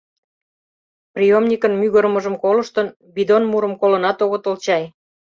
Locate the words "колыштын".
2.43-2.87